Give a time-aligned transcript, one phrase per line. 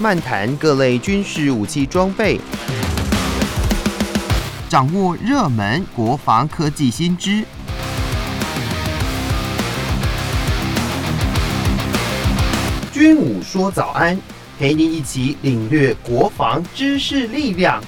[0.00, 2.38] 漫谈各类军事武器装备，
[4.68, 7.42] 掌握热门国防科技新知。
[12.92, 14.16] 军武说早安，
[14.56, 17.82] 陪您一起领略国防知识力量。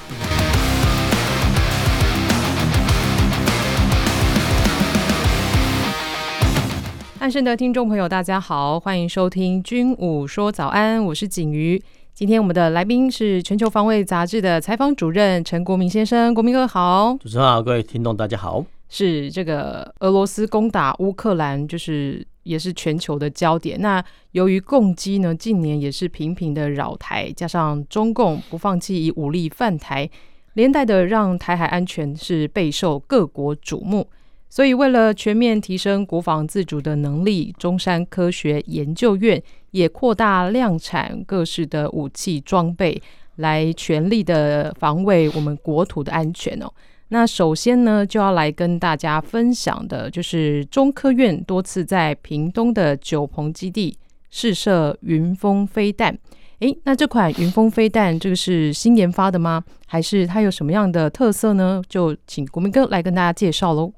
[7.21, 11.81] 汉盛的听众朋友，大家好，欢迎收听《军武说早安》，我是景瑜。
[12.21, 17.17] 今天我们的来宾是《全球防卫杂志》的采访主任陈国铭先生，国民哥好。
[17.19, 18.63] 主持人好，各位听众大家好。
[18.91, 22.23] 是这个俄罗斯攻打乌克兰，就是。
[22.43, 23.81] 也是全球的焦点。
[23.81, 24.03] 那
[24.33, 30.09] 由于共机呢，近年也是频频的扰台，加上中共不放弃以武力犯台，
[30.55, 34.09] 连带的让台海安全是备受各国瞩目。
[34.53, 43.01] 所以，为了全面提升国防自主的能力，中山科学研究院也扩大量产各式的武器装备，
[43.37, 46.69] 来全力的防卫我们国土的安全哦。
[47.13, 53.97] 那首先呢，就要来跟大家分享的，就是中科院多次在屏东的九鹏基地
[54.31, 56.19] 试射云峰飞弹。
[56.59, 59.63] 诶，那这款云峰飞弹，这个是新研发的吗？
[59.87, 61.81] 还是它有什么样的特色呢？
[61.89, 63.93] 就请国民哥来跟大家介绍喽。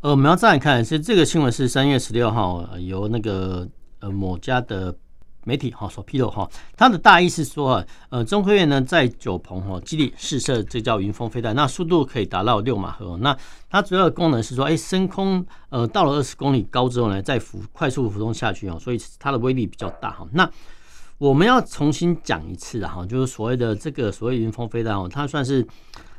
[0.00, 3.68] 呃，我们要再来看，是这个新闻是三月十六号由那个
[4.00, 4.94] 呃某家的。
[5.44, 6.46] 媒体哈所披露哈，
[6.76, 13.16] 它的大意是说啊，呃，中科院呢在九鹏哈基地试射这叫云峰飞弹，那速度可以达到六马赫。
[13.18, 13.34] 那
[13.70, 20.28] 它主要的功能是说，哎，升空呃到了二十公里高之后呢，再浮快速浮动下去哦，所以它的威力比较大哈。
[20.32, 20.50] 那
[21.16, 25.66] 我们要重新讲一次啊哈，就是所谓的这个所谓云峰飞弹哦，它算是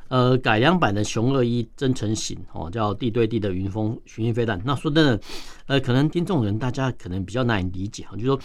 [0.10, 4.62] 呃改良版的雄二一增程型哦，叫地对地的云峰巡弋飞弹。
[4.66, 5.20] 那说真的，
[5.68, 8.40] 呃，可能听众人大家可能比较难以理解哈，就是说。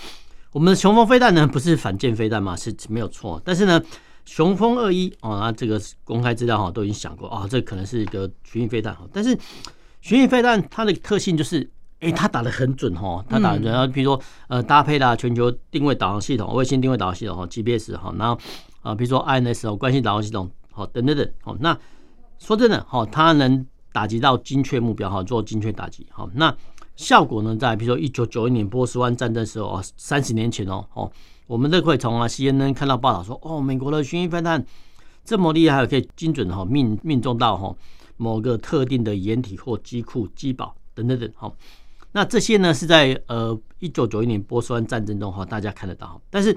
[0.53, 2.55] 我们的雄风飞弹呢，不是反舰飞弹嘛？
[2.55, 3.43] 是没有错。
[3.45, 3.83] 但是呢，
[4.25, 9.05] 雄风二一哦，那这个公开资料哈都已经想过啊，这可能是一个巡弋飞弹哈。
[9.13, 9.37] 但是
[10.01, 13.73] 巡弋飞弹它的特性就是，哎，它打的很准哈，它打得准。
[13.73, 18.39] 然后比如说呃，搭配了全球定位导航系统、卫星定位导航系统哈、GPS 哈，然后
[18.83, 21.57] 啊，比如说 INS 哦，关系导航系统好等等等哦。
[21.61, 21.79] 那
[22.39, 26.55] 说真的哈，它能打击到精确目标哈，做精确打击好那。
[26.97, 31.11] 效果呢，在比如说一九九一年波斯湾战争时候哦，三十年前哦哦，
[31.49, 34.65] 我们都可以从啊 CNN 看到报道说哦，美国的巡弋飞弹
[35.25, 37.75] 这么厉害，可以精准哈命命中到哈
[38.17, 41.53] 某个特定的掩体或机库、机堡等等等哈。
[42.13, 46.57] 那这些呢是在呃一九九一年波斯湾战争中哈大家看得到，但是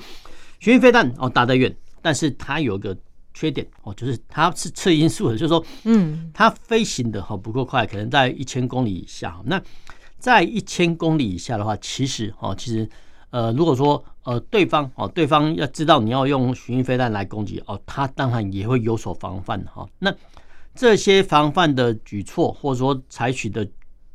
[0.60, 2.96] 巡弋飞弹哦打得远，但是它有一个
[3.38, 9.62] 缺点哦，就是它是测音速的，就是说嗯，它飞行的哈不够快，可能在一千公里以下那。
[10.20, 12.90] 在一千公里以下的话，其实哦，其实
[13.30, 19.88] 呃，如果说呃，对方哦，对方要知道你要用巡弋飞弹来攻击哦，他当然也会有所防范哈。
[20.00, 20.12] 那
[20.74, 23.66] 这些防范的举措或者说采取的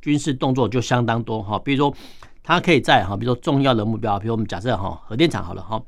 [0.00, 1.56] 军事动作就相当多哈。
[1.60, 1.94] 比如说，
[2.42, 5.80] 它可以在哈，比如说重要的目标，比如我们假设哈，核电厂好了哈，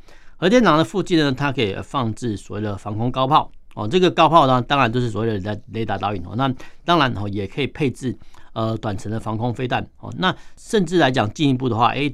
[0.44, 3.88] 核电厂的附近呢，它可以放置所谓的防空高炮哦。
[3.88, 6.34] 这个高炮呢，当然都是所谓的雷雷达导引哦。
[6.36, 8.14] 那当然哦，也可以配置。
[8.52, 12.12] 呃，短程的防空飞弹哦，那甚至来讲进一步的话，哎、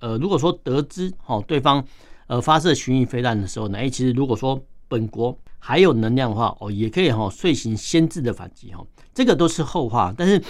[0.00, 1.82] 呃，如果说得知哦对方
[2.26, 8.84] 呃发射巡弋飞弹的时候呢，哎、其实如果说本国还有能量的话，哦，也可以哈遂行先制的反击哈，
[9.14, 10.12] 这个都是后话。
[10.14, 10.42] 但是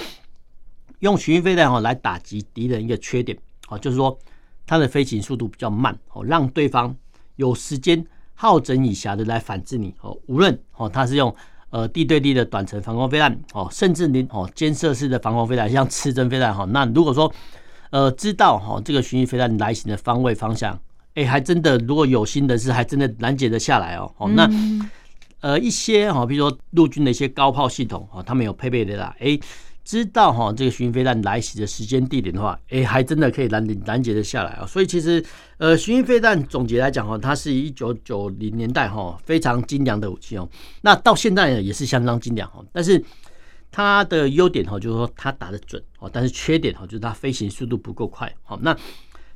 [1.00, 4.18] 用巡弋飞弹哦来打击敌人一个缺点哦，就是说
[4.66, 6.96] 它的飞行速度比较慢哦，让对方
[7.36, 8.04] 有时间
[8.34, 11.34] 好整以暇的来反制你哦，无论哦他是用。
[11.72, 17.32] 呃，地对地的短程防空飞弹，哦，甚至您哦，监射式的防空飞弹，像刺针飞弹，哈，那如果说
[17.88, 20.78] 呃知道哈这个巡弋飞弹来袭的方位方向，
[21.14, 24.46] 哎，还真的如果有心的是，还真的拦截得下来哦，哦，那
[25.40, 29.40] 呃一些哈，比如说陆军的一些高炮系统，哈，他们有配备的啦，哎。
[29.84, 34.66] 知道哈这个巡飞弹来袭的时间地点的话，哎，还真的可以拦拦截的下来啊。
[34.66, 35.24] 所以其实
[35.58, 40.48] 呃，巡飞弹总结来讲哈，它是一九九零年代哈非常精良的武器哦。
[40.82, 42.64] 那到现在呢也是相当精良哈。
[42.72, 43.02] 但是
[43.70, 48.32] 它的优点哈就是说它打得准哦，但是缺点哈就是它飞行速度不够快。
[48.42, 48.76] 好，那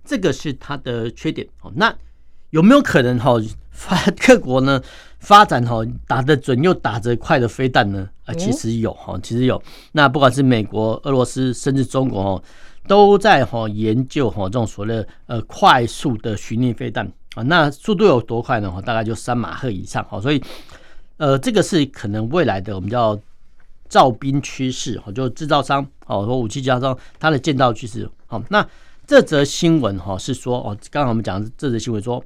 [0.04, 1.72] 这个是它的缺点哦。
[1.74, 1.94] 那
[2.50, 3.32] 有没有可能哈
[3.70, 4.80] 发各国呢？
[5.18, 8.08] 发展哈打得准又打得快的飞弹呢？
[8.26, 9.60] 啊，其实有哈，其实有。
[9.92, 12.42] 那不管是美国、俄罗斯，甚至中国哦，
[12.86, 17.42] 都在哈研究哈这种所谓的呃快速的巡弋飞弹啊。
[17.44, 18.70] 那速度有多快呢？
[18.70, 20.20] 哈，大概就三马赫以上哈。
[20.20, 20.42] 所以
[21.16, 23.18] 呃，这个是可能未来的我们叫
[23.88, 28.10] 造兵趋势哈，就制造商哦和武器制造商它的建造趋势。
[28.26, 28.66] 好，那
[29.06, 32.22] 这则新闻哈是说哦，刚刚我们讲这则新闻说。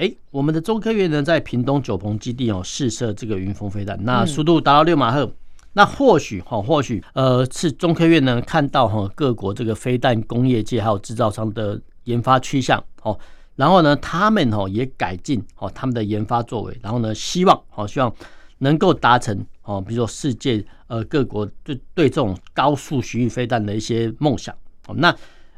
[0.00, 5.30] 哎，我们的中科院呢在屏东九鹏基地哦试射这个云峰飞弹，那速度达到六马赫，
[5.74, 13.18] 那或许哈，或许呃是中科院呢看到哈各国这个飞弹工业界还有制造商的研发趋向哦，
[13.56, 18.10] 然后呢他们哦也改进哦他们的研发作为，然后呢希望哦希望
[18.56, 24.54] 能够达成哦，比如说世界呃各国对对这种高速巡弋飞弹的一些梦想
[24.86, 25.14] 哦，那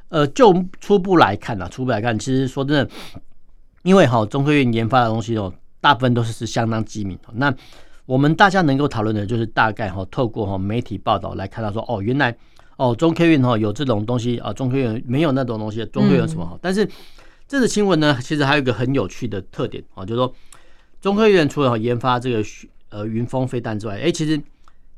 [0.09, 2.91] 呃就初步来看啊，初步来看，其实说真的。
[3.83, 7.19] 因为哈，中科院研发的东西哦，大部分都是是相当机密。
[7.33, 7.53] 那
[8.07, 12.37] 我们大家能够讨论的，就是大概哈，透过哈媒体报道来看到说，哦，原来
[12.77, 16.57] 哦，中科院哈有这种东西啊，中科院没有那种东西，中科院有什么好？
[16.63, 16.89] 但是
[17.49, 20.33] 这个新闻呢，其实还有一个很有趣的特点啊，就是说
[21.01, 22.45] 中科院除了研发这个
[22.91, 24.41] 呃云峰飞弹之外，哎，其实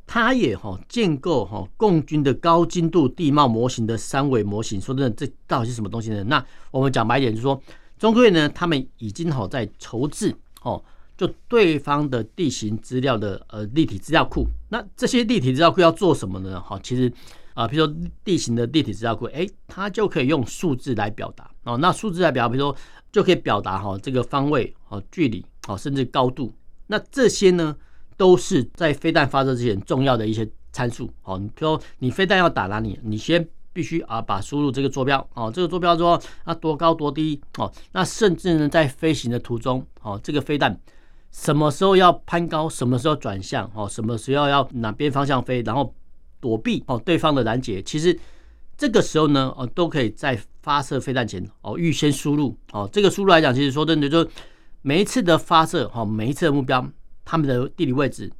[0.06, 4.78] 它也哈建构哈共军的高精度地貌模型的三维模型。
[4.78, 6.22] 说真的，这到底是什么东西呢？
[6.24, 7.58] 那我们讲白一点，就是说。
[7.98, 10.82] 中科院呢，他们已经好在筹制哦，
[11.16, 14.46] 就对方的地形资料的呃立体资料库。
[14.68, 16.60] 那这些立体资料库要做什么呢？
[16.60, 17.10] 好，其实
[17.54, 17.94] 啊，比如说
[18.24, 21.78] 地形的立体资料库，哎，它就可以用数字来表达哦。
[21.78, 22.76] 那数字来表，比如说
[23.12, 26.52] 就可以表达哈这个方位哦、距离哦，甚至高度。
[26.88, 27.76] 那这些呢，
[28.16, 31.08] 都是在飞弹发射之前重要的一些参数。
[31.22, 33.48] 好，你说你飞弹要打哪里，你先。
[33.74, 40.80] 必须啊，把输入这个坐标哦，这个坐标之后啊，多高多低哦，那甚至呢，在飞行的途中哦，这个飞弹
[41.32, 45.92] 什么时候要攀高，什么时候转向哦，什么时候要哪边方向飞，然后
[46.40, 48.16] 躲避哦对方的拦截，其实
[48.76, 52.88] 这个时候呢哦，都可以在发射飞弹前哦预先输入哦。
[52.92, 54.28] 这个输入来讲，其实说真的，就是
[54.82, 56.88] 每一次的发射哈，每一次的目标，
[57.24, 58.30] 他们的地理位置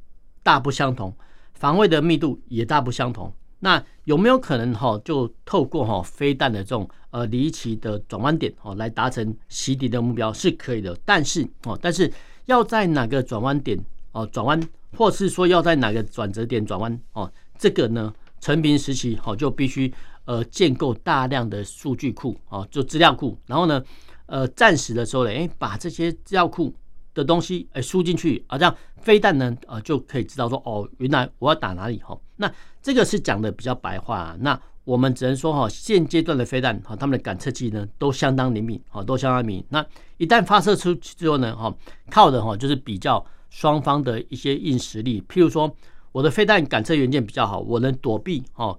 [0.41, 1.13] 大不相同，
[1.53, 3.33] 防卫的密度也大不相同。
[3.65, 12.13] 那有没有可能哈，就透过哈飞弹的这种呃离奇的转弯点哦，来达成袭敌的目标是可以的，但是哦，但是
[12.45, 13.75] 要在哪个转弯点
[14.11, 14.61] 哦转弯，
[14.95, 17.27] 或是说要在哪个转折点转弯哦，
[17.57, 19.91] 这个呢，成平时期哦就必须
[20.25, 23.83] 呃建构大量的数据库哦，就资料库，然后呢
[24.27, 26.71] 呃战时的时候呢，哎把这些资料库
[27.15, 32.51] 的东西哎输进去啊，这样飞弹呢呃就可以知道说哦，原来我要打哪里哈，那。
[32.85, 39.65] 这个是讲的比较白话啊，那我们只能说哈，现阶段的飞弹哈，他们的感测器呢都相当灵敏，哈，都相当灵敏。
[39.69, 39.83] 那
[40.17, 41.75] 一旦发射出去之后呢，哈，
[42.11, 45.75] 靠的哈就是比较双方的一些硬实力，譬如说
[46.11, 48.77] 我的飞弹感测元件比较好，我能躲避哈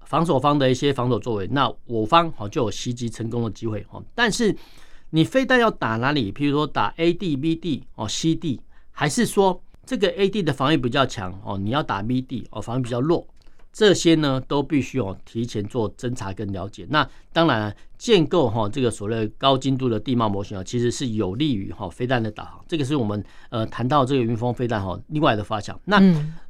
[0.00, 4.02] 防守方的一些防守作为，那我方哈就有袭击成功的机会哈。
[4.16, 4.52] 但是
[5.14, 6.32] 你非弹要打哪里？
[6.32, 13.24] 譬如说打 A D B D 哦 C D，还是说这个 A D 的防御比较强哦，你要打 B D 哦防御比较弱？
[13.72, 16.84] 这些呢都必须哦提前做侦查跟了解。
[16.90, 22.64] 那当然建构哈这个所谓高精度的地貌模型啊，其实是有利于哈飞弹的导航。
[22.66, 25.80] 这个是我们呃谈到这个云峰飞弹哈另外的发想。
[25.84, 26.02] 那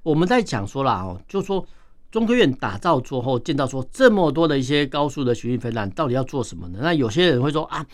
[0.02, 1.62] 我们在讲说了哦，就是说
[2.10, 6.78] 中科院打造之后建造说这么多的一些高速的巡弋飞弹，到底要做什么呢？
[6.80, 7.84] 那有些人会说啊，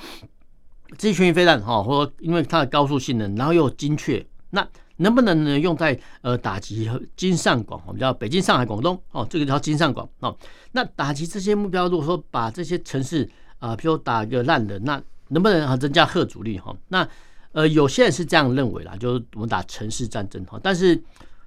[0.99, 4.67] 这些巡弋飞弹哈，或者因为它的高速性能，然后又精确，那。
[5.03, 7.83] 能不能呢用在呃打击京上广？
[7.87, 10.37] 我们叫北京、上海、广东哦，这个叫京上广哦。
[10.73, 13.27] 那打击这些目标，如果说把这些城市
[13.61, 16.77] 啊，比如打一个烂的，那能不能啊增加核主力哈？
[16.89, 17.09] 那
[17.53, 20.61] 呃有些人是这样认为啦，就是我们打城市战争哈。
[20.63, 21.03] 但是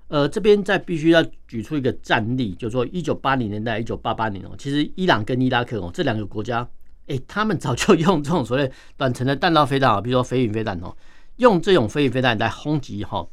[0.07, 6.67] 呃这边在必须要举出一个战例，就是说一九八零年代、一九八八年哦，其实伊朗跟伊拉克哦这两个国家，
[7.07, 10.95] 哎，他们早就用这种所谓短程的弹道飞弹啊，比如说飞云飞弹哦，
[11.37, 13.25] 用这种飞云飞弹来轰击哈。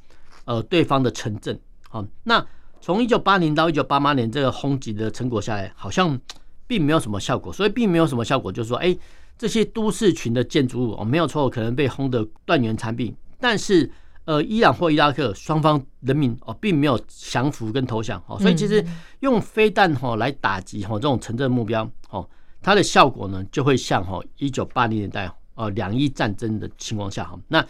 [0.47, 1.57] 呃，对方的城镇，
[1.89, 2.45] 好，那
[2.81, 6.19] 从一九八零到一九八八年这个轰击的成果下来，好像
[6.67, 8.97] 并没有什么效果，所以并没有什么效果，就是说，哎，
[9.39, 13.89] 这些都市群的建筑物哦，没有错，可能被轰得断垣残壁，但是
[14.25, 18.85] 呃，伊朗或伊拉克双方人民哦，并没有降服跟投降，哦，所以其实
[19.21, 22.29] 用飞弹哈来打击哈这种城镇目标，哦，
[22.63, 27.65] 它的效果呢，就会像哈一九八零年代呃两伊战争的情况下哈那。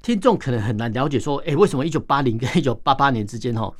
[0.00, 3.70] 听众可能很难了解，说，哎，为什么一九八零跟一九八八年之间，哈，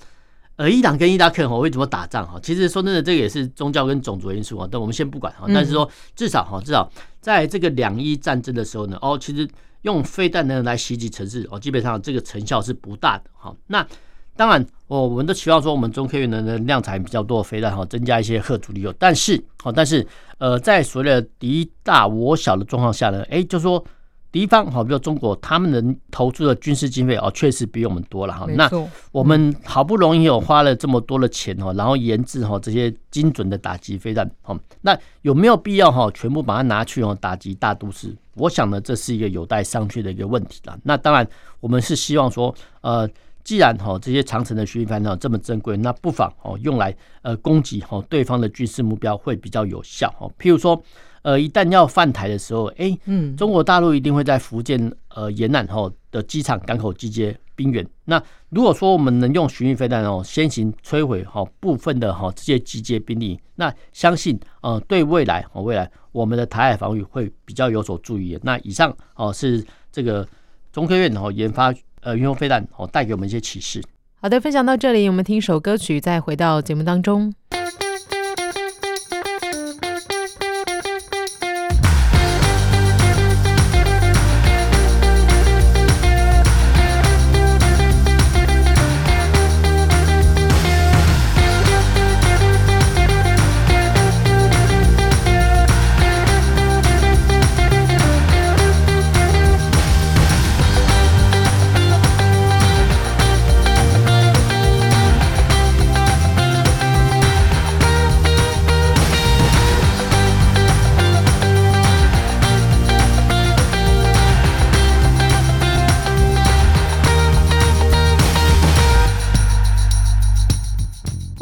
[0.57, 2.27] 呃，伊朗跟伊拉克哈会怎么打仗？
[2.27, 4.69] 哈，其实说真的，这个也是宗教跟种族因素啊。
[4.71, 9.49] 但我们先不管哈，但是说至少哈，至少在这个两伊战争的时候呢，哦，其实
[9.83, 13.31] 用飞弹呢来袭击城市，哦，基本上这个成效是不大的。
[13.35, 13.87] 哈，那
[14.35, 18.85] 当然，我们都期望说，我们中科院的量产比较多的飞弹，哈，增加一些核主力。
[18.87, 20.07] 哦，但是，哦，但是，
[20.39, 23.85] 呃，在所谓的敌大我小的状况下呢，哎，就说。
[24.31, 28.47] 敌方好，比如中国，他们能投出的军事经费哦，确实比我们多了哈。
[28.51, 28.71] 那
[29.11, 38.15] 我们好不容易有花了这么多的钱哦，然后研制哈这些精准的打击飞弹哦，那有没有必要哈全部把它拿去哦打击大都市？
[38.35, 40.79] 我想呢，这是一个有待商榷的一个问题了。
[40.83, 41.27] 那当然，
[41.61, 43.09] 我们是希望说，呃，
[43.45, 50.31] 既然哈这些长城的巡弋飞弹这么珍贵，那不妨哦用来呃攻击哈对方的军事目标会比较有效哦。
[50.39, 50.83] 譬如说。
[51.23, 57.87] 呃，一旦要犯台的时候，哎，嗯，中国大陆一定会在福建呃沿岸哈的机场、港口集结兵员。
[58.05, 68.39] 那如果说我们能用巡弋飞弹哦，先行摧毁哈部分的哈这些集结兵力，那相信呃对未来哦未来我们的台海防御会比较有所注意。
[68.45, 70.27] 那以上哦是这个
[70.73, 71.75] 中科院哦研发
[72.09, 73.83] 呃运用飞弹哦带给我们一些启示。
[74.21, 77.35] 好的，分享到这里，我们听一首歌曲，再回到节目当中。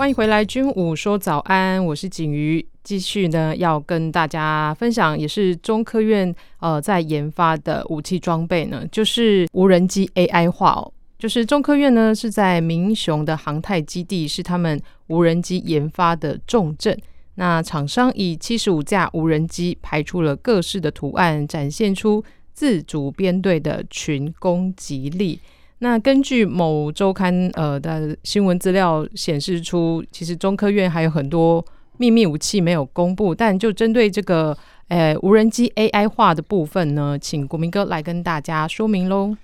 [0.06, 16.96] 欢迎回来，军武说早安，我是景瑜，继续呢要跟大家分享，也是中科院呃在研发的武器装备呢，就是无人机 AI 化哦，就是中科院呢是在民雄的航太基地，是他们无人机研发的重镇。
[17.34, 22.22] 那厂商以七十五架无人机排出了各式的图案，展现出
[22.52, 25.40] 自主编队的群攻击力。
[25.80, 31.62] 那根据某周刊呃的新闻资料显示出，其实中科院还有很多
[31.98, 34.56] 秘密武器没有公布，但就针对这个
[34.88, 39.36] 呃无人机 AI 化的部分呢，请国民哥来跟大家说明喽。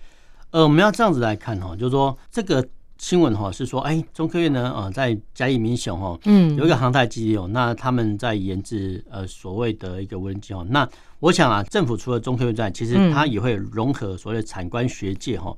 [0.53, 10.89] 呃，我们要这样子来看哈，就是说这个新闻哈是说，哎，中科院呢呃在嘉义民雄哈，嗯，有一个航太基地哦，那他们在研制呃所谓的一个无人机哦，那
[11.21, 15.55] 我想啊，政府除了中科院之外，其实它也会融合所谓的产官学界哈。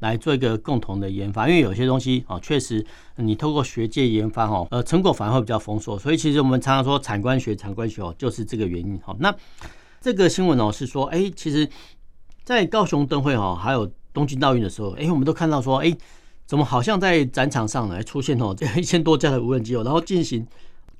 [0.00, 2.84] 来做一个共同的研发，因为有些东西啊，确实
[3.16, 5.98] 你透过学界研发哈，呃，成果反而会比较丰硕。
[5.98, 9.16] 所以其实我们常常说产官学，产官学哦，就是这个原因哈。
[9.18, 9.34] 那
[10.00, 11.68] 这个新闻哦是说，哎，其实，
[12.44, 15.96] 在高雄灯会哈，还有东京奥运的时候，哎，我们都看到说，哎，
[16.44, 20.46] 怎么好像在展场上来出现哦，这 一千多架的无人机哦，然后进行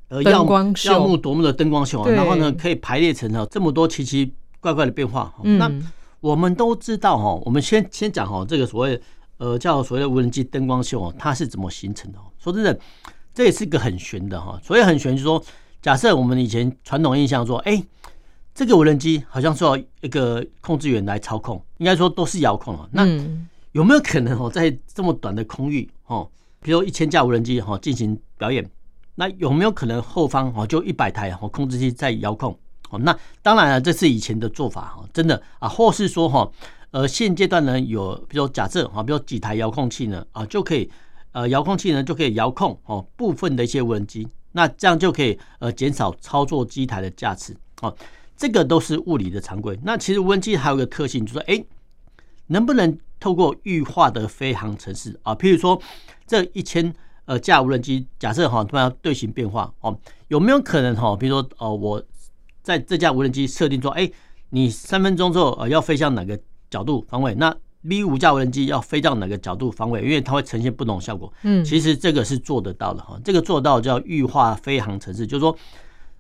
[0.09, 0.45] 呃耀
[0.87, 5.33] 耀目夺目的灯光秀，然后呢可以排列成了这么多奇奇怪怪的变化。
[5.43, 5.71] 那
[6.21, 9.01] 我们都知道哈，我们先先讲哈，这个所谓
[9.39, 12.19] 呃叫所谓的无人机灯光秀哦，它是怎么形成的？
[12.39, 12.79] 说真的，
[13.35, 14.59] 这也是一个很玄的哈。
[14.63, 15.43] 所以很玄，就是说，
[15.83, 17.83] 假设我们以前传统印象说，哎，
[18.55, 22.89] 这个无人机好像是要一个控制员来操控，应该说都是遥控啊。
[22.91, 23.07] 那
[23.73, 26.29] 有没有可能哦，在这么短的空域哦，
[26.61, 28.69] 比如一千架无人机哈进行表演，
[29.15, 32.59] 那有没有可能后方哦就一百台哦控制器在遥控？
[32.91, 36.49] 哦，那当然了，这是以前的做法哈，真的啊，或是说哈，
[36.93, 40.89] 呃，现阶段呢有，比如假设哈，比如几台遥控器呢啊，就可以
[41.33, 47.93] 呃，遥控器呢就可以遥控哦部分的一些无人机，那这样就可以呃减少操作机台的架次哦，
[48.37, 49.79] 这个都是物理的常规。
[49.83, 51.65] 那其实无人机还有一个特性，就是哎，
[52.47, 55.81] 能不能透过预化的飞航程式啊，譬如说
[56.25, 62.01] 这一千呃架无人机，假设哈突然队形变化哦，有没有可能哈，比如说哦我。
[62.67, 64.11] 在这架无人机设定说，哎，
[64.51, 66.37] 你三分钟之后呃要飞向哪个
[66.69, 67.33] 角度方位？
[67.37, 67.57] 那
[67.89, 70.03] B 五架无人机要飞到哪个角度方位？
[70.03, 71.33] 因为它会呈现不同效果。
[71.45, 73.17] 嗯，其实这个是做得到的哈。
[73.25, 75.57] 这个做到叫预化飞航程式，就是说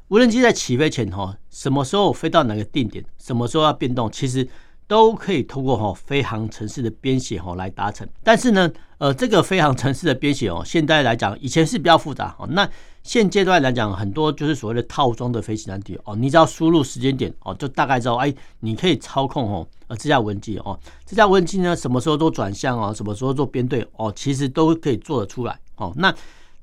[0.07, 4.47] 无人机在起飞前哈，什么时候飞到哪个定点，什么时候要变动，其实
[4.88, 8.07] 都可以通过哈飞航程式的编写哈来达成。
[8.23, 12.47] 但是呢，呃，这个飞航程式的编写哦，现在来讲以前是比较复杂哦。
[12.47, 12.69] 那
[13.02, 25.93] 现阶段来讲，很多就是所谓的套装的飞行难题哦，你只要输入时间点哦，就大概知道哎，你可以操控哦，呃，这架无人机哦，这架无人机呢，什么时候做转向哦，什么时候做编队哦，其实都可以做得出来哦。
[25.97, 26.12] 那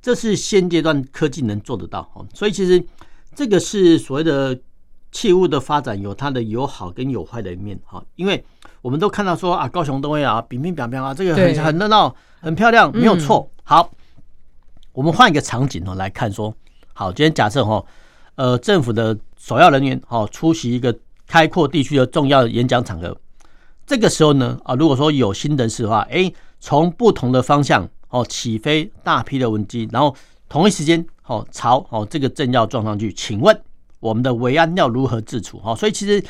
[0.01, 2.83] 这是现阶段科技能做得到哦，所以其实
[3.33, 4.57] 这个是所谓的
[5.13, 8.03] 器物的发展，有它的有好跟有坏的一面哈。
[8.15, 8.43] 因为
[8.81, 13.89] 我们都看到说啊，高雄东威啊，乒乒乓乓啊，这个很很热闹，很漂亮，没有错，好。
[14.91, 16.55] 我们换一个场景哦来看，说
[16.93, 17.83] 好，今天假设哈，
[18.35, 23.17] 呃，政府的首要人员哦出席一个开阔地区的重要演讲场合，
[23.87, 30.15] 这个时候呢，啊，如果说有新人士的话，哎，从不同的方向哦起飞大批的无人机，然后
[30.47, 33.59] 同一时间哦朝哦这个政要撞上去，请问
[34.03, 35.57] 我们的维安要如何自处？
[35.59, 36.23] 哈，所以其实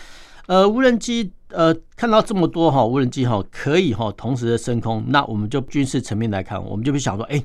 [0.46, 7.44] 呃无人机呃看到这么多哈无人机哈可以哈同时的升空，那我们就军事层面来看，我们就会想说，哎。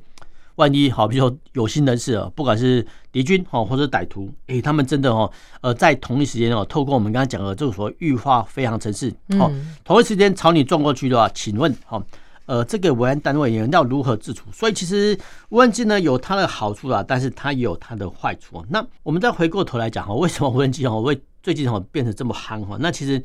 [0.59, 5.31] 万一好，比如说有心人士啊，不管是敌军哈，或者歹徒，哎、欸，他们真的哦，
[5.61, 9.49] 呃，在同一时间哦，透过我们刚才讲的这个所谓预化飞航程式，好，
[9.85, 12.03] 同一时间朝你撞过去的话，请问哈，
[12.49, 14.51] 呃，这个维安单位也要如何自处？
[14.53, 15.17] 所以其实
[15.51, 18.65] 无人机呢有它的好处啊，但是它也有它的坏处。
[18.71, 22.77] 那我们再回过头来讲哈，为什么无人机哈会最近哈变成这么夯哈？
[22.81, 23.23] 那其实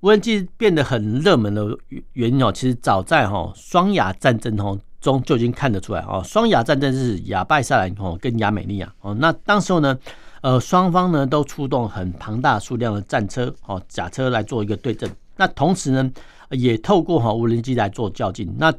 [0.00, 1.66] 无人机变得很热门的
[2.12, 4.78] 原因哦，其实早在哈双亚战争哈。
[5.00, 9.98] 中就已经看得出来哦，双亚战争是亚拜萨兰哦跟亚美利亚哦，那当时候呢，
[10.42, 16.10] 呃双方呢都出动很庞大数量的战车哦甲车来做一个对阵，那同时呢
[16.50, 18.70] 也透过哈无人机来做较劲，那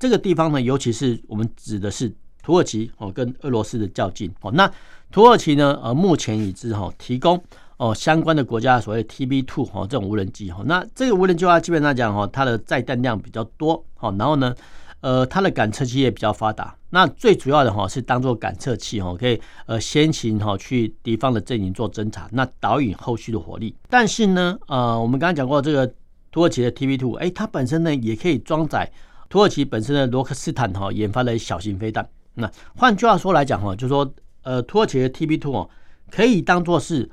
[0.00, 4.68] 这个地方呢，尤其是我们指的是土耳其哦跟俄罗斯的较劲哦，那
[5.12, 7.40] 土耳其呢呃目前已知哈提供
[7.76, 14.52] 哦相关的国家所谓 TB Two 哈这种无人机哈，那这个无人机的话基本上讲哈它的载弹量比较多好，然后呢。
[15.00, 16.76] 呃，它的感测器也比较发达。
[16.90, 23.72] 那最主要的哈是当做感测器哈，可以呃先行哈去敌方的阵营做侦查，那导引后续的火力。
[23.88, 25.88] 但是呢，呃，我们刚刚讲过这个
[26.30, 28.90] 土耳其的 TB2，哎，它本身呢也可以装载
[29.28, 32.08] 土耳其本身的罗克斯坦哈研发的小型飞弹。
[32.34, 35.70] 那换句话说来讲哈，就说呃土耳其的 TB2 哦，
[36.10, 37.08] 可以当做是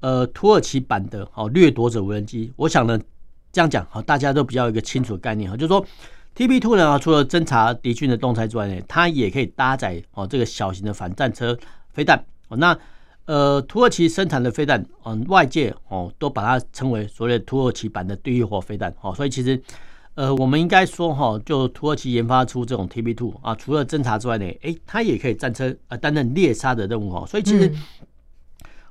[0.00, 2.52] 呃土耳其版的哦掠夺者无人机。
[2.56, 3.00] 我想呢
[3.52, 5.84] 这样讲哈，大家都比较有一个清楚的概念哈，就是说。
[6.36, 11.58] TB Two 呢，除了侦察敌军的动态之外呢，它也可以搭载哦这个小型的反战车
[11.88, 12.56] 飞弹哦。
[12.56, 12.78] 那
[13.28, 19.14] 呃，土耳其生产的飞弹，嗯，外界哦都把它称为所谓的土耳其版的地狱火飞弹哦。
[19.14, 19.62] 所以其实
[20.14, 27.26] 呃，我们应该说哈，就土耳其研发出这种 TB Two 啊，除了侦察之外呢，诶，它也可以战车呃担任猎杀的任务哦。
[27.28, 27.70] 所以其实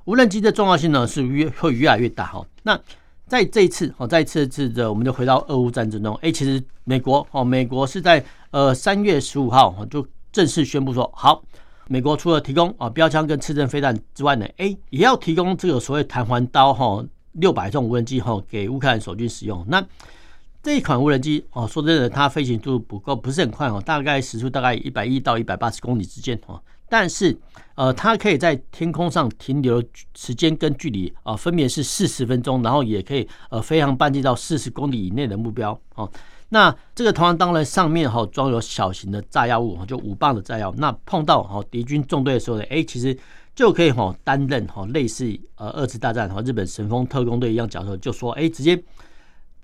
[0.04, 2.46] 无人机的重要性呢是越会越来越大哈。
[2.62, 2.78] 那
[3.26, 6.14] 在这一次哦，在这次的，我们就回到俄乌战争中。
[6.22, 11.42] 哎，其实美国哦，美国是在呃三月十五号就正式宣布说，好，
[11.88, 19.64] 美国除了提供啊标枪跟刺针飞弹之外呢，哎，也要提供这个所谓弹簧刀哈六百这种无人机哈给乌克兰守军使用。
[19.68, 19.84] 那
[20.62, 26.60] 这一款无人机哦，说真的，它飞行速度不够，不是很快哦，大概时速大概一百一到一百八十公里之间哦。
[26.90, 27.36] 但是，
[27.74, 36.10] 呃，它可以在天空上停留的时间跟距离啊，分别是四十分钟，然后也可以呃飞航半径到四十公里以内的目标哦。
[36.50, 40.74] 那这个同样当然，上面哈装有小型的炸药物，就五磅的炸药。
[40.78, 43.16] 那碰到哈敌军纵队的时候呢，哎，其实
[43.54, 48.82] 就可以哈担任哈类似呃二次大战和日本神风特工队一样角色，就说哎，直接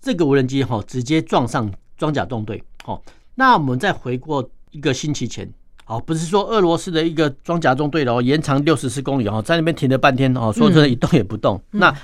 [0.01, 2.63] 这个无人机哈直接撞上装甲纵队。
[2.85, 3.01] 哦，
[3.35, 5.51] 那我们再回过一个星期前。
[5.87, 11.63] 哦，不是说俄罗斯的一个装甲中队哦，延长六十四公里哦，在那边停了半天哦，说真的，一动也不动。
[11.73, 11.95] 嗯、那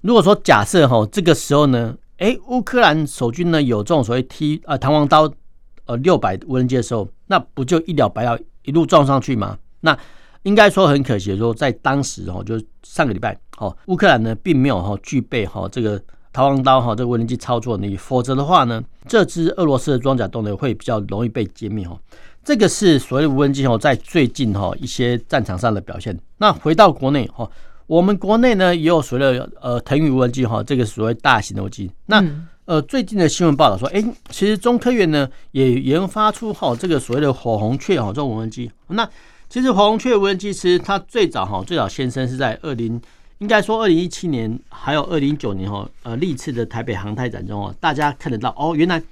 [0.00, 5.32] 如果说假设哈，这个时候呢，哎，乌克兰守军呢有这种所谓 T 呃弹簧刀
[5.86, 9.56] 呃六百无人机的时候，那不就一了百了，一路撞上去吗？
[9.80, 9.96] 那
[10.42, 16.00] 应该说很可惜的说，在当时哦，就上个礼拜哦，乌克兰呢并没有哈具备哈这个
[16.32, 21.96] 弹簧刀哈这个无人机操作能力，否则的话呢，这支俄罗斯的装甲纵队会比较容易被歼灭哈。
[22.42, 26.18] 这个是所谓无人机哦，在最近哈一些战场上的表现。
[26.38, 27.48] 那回到国内哈，
[27.88, 31.90] 我们国内呢也有所谓的呃腾云无人机哈，这个所谓大型的无人机。
[32.06, 32.24] 那
[32.66, 38.70] 呃最近的新闻报道说，哎，其实中科院呢也研发出哈这个所谓的火红雀哈这种无人机。
[38.86, 39.08] 那
[39.48, 43.00] 其实火红雀无人机其实它最早哈最早现身是在二零
[43.38, 49.02] 应该说二零一七年还有二零一九年哈呃历次的台北航太展中哦，大家看得到哦，原来。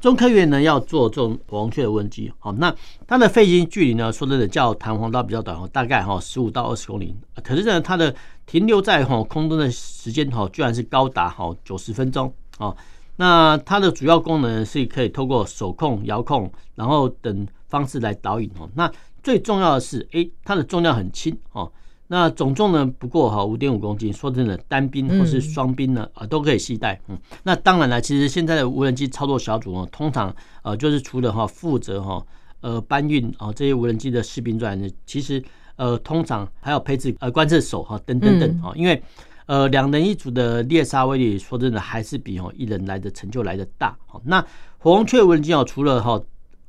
[0.00, 2.74] 中科院呢要做这种黄雀的无人机，好，那
[3.06, 8.14] 它的飞行距离呢，说真的叫弹簧刀比较短哦，大概哈十五到二十公里，可是呢它的
[8.46, 12.74] 停留在哈空中的时间哈，居然是高达哈九十分钟哦。
[13.16, 18.66] 那它的主要功能是可以透过手控、遥控，然后等方式来导引哦。
[18.74, 18.90] 那
[19.22, 21.70] 最重要的是，哎，它的重量很轻哦。
[22.12, 27.00] 那总重呢不过哈五点五公斤，说真的，单兵或是双兵呢啊都可以携带。
[27.06, 32.20] 嗯，那当然了，其实现在的无人机操作小组呢，通常呃就是除了哈负责哈
[32.62, 35.40] 呃搬运啊这些无人机的士兵之外呢，其实
[35.76, 39.00] 呃通常还有配置呃观测手哈等等等啊，因为
[39.46, 43.96] 呃两人一组的猎杀威力，说真的还是比哦一人来的成就来的大。
[44.08, 44.44] 好，那
[44.78, 46.20] 火红雀无人机哦，除了哈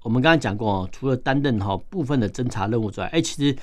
[0.04, 3.58] 我们刚才讲过哦，除了担任哈部分的侦察任务之外，哎，其实。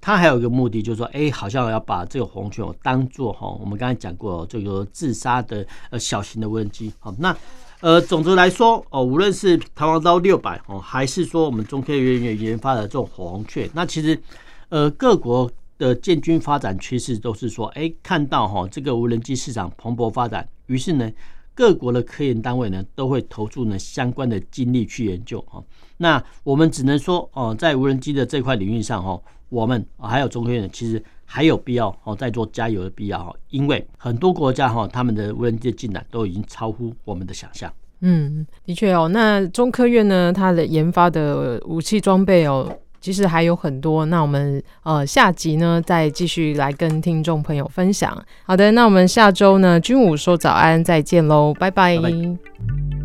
[0.00, 6.92] 它还有一个目的，就是说，哎，好像要把这个红雀当做哈，我们刚才讲过这个自杀的呃小型的无人机。
[6.98, 7.36] 好，那
[7.80, 14.20] 呃，总的来说哦，无论是弹簧刀六百哦，还是说我们中科院研研发的这种红雀，那其实
[14.68, 21.10] 呃各国的建军发展趋势都是说，哎、欸，看到哈这个无人机市场蓬勃发展，于是呢
[21.54, 25.62] 各国的科研单位呢都会投注呢相关的精力去研究啊。
[25.98, 31.02] 那我们只能说哦，在无人机的这块领域上哈，我们还有中科院其实。
[31.30, 37.70] 还有必要哦，再做加油的必要哈，因为很多国家哈，他们的无人机进展都已经超乎我们的想象。
[38.00, 44.06] 嗯，的确哦，那中科院呢，它的研发的武器装备哦，其实还有很多。
[44.06, 48.16] 那我们呃下集呢，再继续来跟听众朋友分享。
[48.44, 51.98] 好的，那我们下周呢，军武说早安，再见喽，拜拜。
[51.98, 52.97] 拜拜。